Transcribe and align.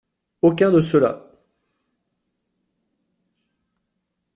Aucun 0.41 0.71
de 0.71 0.81
ceux-là. 0.81 1.31